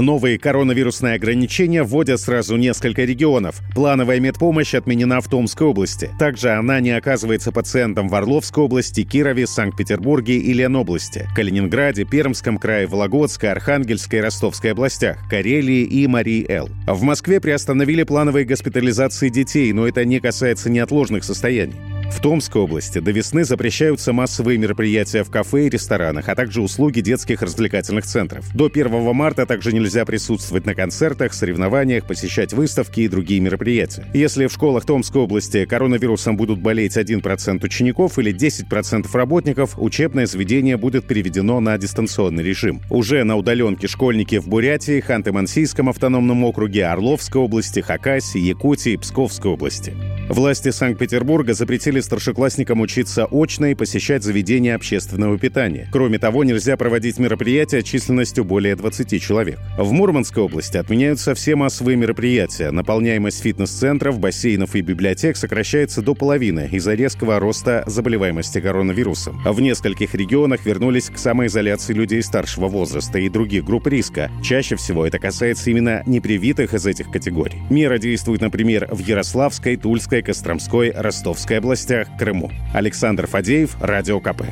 Новые 0.00 0.38
коронавирусные 0.38 1.14
ограничения 1.14 1.82
вводят 1.82 2.20
сразу 2.20 2.56
несколько 2.56 3.04
регионов. 3.04 3.60
Плановая 3.74 4.20
медпомощь 4.20 4.74
отменена 4.74 5.20
в 5.20 5.28
Томской 5.28 5.66
области. 5.66 6.10
Также 6.18 6.50
она 6.50 6.80
не 6.80 6.90
оказывается 6.90 7.52
пациентам 7.52 8.08
в 8.08 8.14
Орловской 8.14 8.64
области, 8.64 9.04
Кирове, 9.04 9.46
Санкт-Петербурге 9.46 10.36
и 10.36 10.52
Ленобласти, 10.52 11.28
Калининграде, 11.34 12.04
Пермском 12.04 12.58
крае, 12.58 12.86
Вологодской, 12.86 13.50
Архангельской 13.50 14.18
и 14.18 14.22
Ростовской 14.22 14.72
областях, 14.72 15.18
Карелии 15.28 15.84
и 15.84 16.06
Марии-Эл. 16.06 16.68
В 16.86 17.02
Москве 17.02 17.40
приостановили 17.40 18.02
плановые 18.02 18.44
госпитализации 18.44 19.28
детей, 19.28 19.72
но 19.72 19.86
это 19.86 20.04
не 20.04 20.20
касается 20.20 20.70
неотложных 20.70 21.24
состояний. 21.24 21.74
В 22.10 22.20
Томской 22.20 22.62
области 22.62 22.98
до 22.98 23.10
весны 23.10 23.44
запрещаются 23.44 24.12
массовые 24.12 24.58
мероприятия 24.58 25.22
в 25.22 25.30
кафе 25.30 25.66
и 25.66 25.68
ресторанах, 25.68 26.28
а 26.28 26.34
также 26.34 26.62
услуги 26.62 27.00
детских 27.00 27.42
развлекательных 27.42 28.06
центров. 28.06 28.46
До 28.54 28.66
1 28.66 29.14
марта 29.14 29.44
также 29.44 29.72
нельзя 29.72 30.04
присутствовать 30.04 30.66
на 30.66 30.74
концертах, 30.74 31.34
соревнованиях, 31.34 32.06
посещать 32.06 32.52
выставки 32.52 33.00
и 33.00 33.08
другие 33.08 33.40
мероприятия. 33.40 34.06
Если 34.14 34.46
в 34.46 34.52
школах 34.52 34.86
Томской 34.86 35.22
области 35.22 35.64
коронавирусом 35.66 36.36
будут 36.36 36.60
болеть 36.60 36.96
1% 36.96 37.64
учеников 37.64 38.18
или 38.18 38.34
10% 38.34 39.06
работников, 39.12 39.74
учебное 39.76 40.26
заведение 40.26 40.76
будет 40.76 41.06
переведено 41.06 41.60
на 41.60 41.76
дистанционный 41.76 42.42
режим. 42.42 42.80
Уже 42.88 43.24
на 43.24 43.36
удаленке 43.36 43.88
школьники 43.88 44.38
в 44.38 44.48
Бурятии, 44.48 45.02
Ханты-Мансийском 45.06 45.90
автономном 45.90 46.44
округе, 46.44 46.86
Орловской 46.86 47.42
области, 47.42 47.80
Хакасии, 47.80 48.40
Якутии 48.40 48.92
и 48.92 48.96
Псковской 48.96 49.50
области. 49.50 49.94
Власти 50.28 50.70
Санкт-Петербурга 50.70 51.54
запретили 51.54 52.00
старшеклассникам 52.00 52.80
учиться 52.80 53.26
очно 53.30 53.70
и 53.70 53.74
посещать 53.76 54.24
заведения 54.24 54.74
общественного 54.74 55.38
питания. 55.38 55.88
Кроме 55.92 56.18
того, 56.18 56.42
нельзя 56.42 56.76
проводить 56.76 57.20
мероприятия 57.20 57.84
численностью 57.84 58.44
более 58.44 58.74
20 58.74 59.22
человек. 59.22 59.60
В 59.78 59.92
Мурманской 59.92 60.42
области 60.42 60.76
отменяются 60.78 61.36
все 61.36 61.54
массовые 61.54 61.96
мероприятия. 61.96 62.72
Наполняемость 62.72 63.40
фитнес-центров, 63.40 64.18
бассейнов 64.18 64.74
и 64.74 64.80
библиотек 64.80 65.36
сокращается 65.36 66.02
до 66.02 66.16
половины 66.16 66.68
из-за 66.72 66.94
резкого 66.94 67.38
роста 67.38 67.84
заболеваемости 67.86 68.60
коронавирусом. 68.60 69.40
В 69.44 69.60
нескольких 69.60 70.12
регионах 70.16 70.66
вернулись 70.66 71.08
к 71.08 71.18
самоизоляции 71.18 71.92
людей 71.92 72.22
старшего 72.22 72.66
возраста 72.66 73.20
и 73.20 73.28
других 73.28 73.64
групп 73.64 73.86
риска. 73.86 74.32
Чаще 74.42 74.74
всего 74.74 75.06
это 75.06 75.20
касается 75.20 75.70
именно 75.70 76.02
непривитых 76.04 76.74
из 76.74 76.84
этих 76.84 77.12
категорий. 77.12 77.58
Мера 77.70 77.98
действует, 77.98 78.40
например, 78.40 78.88
в 78.90 78.98
Ярославской, 78.98 79.76
Тульской, 79.76 80.15
Московской, 80.16 80.22
Костромской, 80.22 80.90
Ростовской 80.92 81.58
областях, 81.58 82.08
Крыму. 82.18 82.50
Александр 82.72 83.26
Фадеев, 83.26 83.76
Радио 83.80 84.20
КП. 84.20 84.44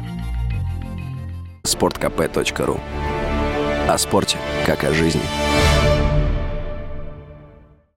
Спорткп.ру 1.62 2.80
О 3.88 3.98
спорте, 3.98 4.36
как 4.66 4.84
о 4.84 4.92
жизни. 4.92 5.22